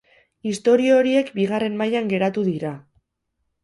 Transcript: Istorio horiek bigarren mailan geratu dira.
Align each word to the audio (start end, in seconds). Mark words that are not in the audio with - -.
Istorio 0.51 0.95
horiek 1.03 1.31
bigarren 1.37 1.79
mailan 1.85 2.11
geratu 2.17 2.49
dira. 2.53 2.77